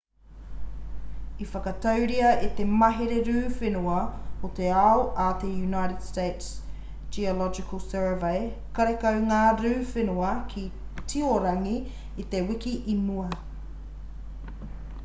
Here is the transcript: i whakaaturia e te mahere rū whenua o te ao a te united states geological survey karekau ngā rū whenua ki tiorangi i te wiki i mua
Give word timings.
i 1.43 1.47
whakaaturia 1.49 2.29
e 2.47 2.47
te 2.59 2.63
mahere 2.83 3.17
rū 3.27 3.41
whenua 3.59 3.97
o 4.49 4.51
te 4.61 4.71
ao 4.85 5.03
a 5.25 5.27
te 5.43 5.51
united 5.67 6.01
states 6.07 6.49
geological 7.19 7.83
survey 7.91 8.41
karekau 8.81 9.21
ngā 9.29 9.43
rū 9.61 9.73
whenua 9.93 10.33
ki 10.57 10.65
tiorangi 11.13 11.79
i 12.27 12.29
te 12.35 12.45
wiki 12.51 12.77
i 12.97 13.01
mua 13.07 13.31